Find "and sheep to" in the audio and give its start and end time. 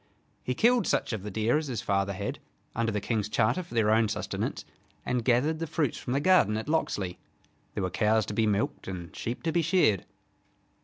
8.87-9.51